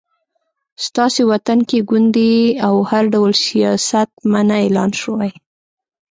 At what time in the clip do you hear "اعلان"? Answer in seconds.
4.63-4.91